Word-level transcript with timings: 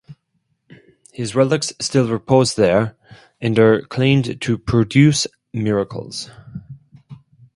His 1.13 1.35
relics 1.35 1.73
still 1.79 2.09
repose 2.09 2.55
there 2.55 2.97
and 3.39 3.59
are 3.59 3.83
claimed 3.83 4.41
to 4.41 4.57
produce 4.57 5.27
miracles. 5.53 6.31